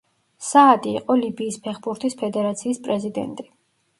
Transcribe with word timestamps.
საადი 0.45 0.93
იყო 1.01 1.17
ლიბიის 1.25 1.59
ფეხბურთის 1.67 2.17
ფედერაციის 2.21 2.83
პრეზიდენტი. 2.87 3.49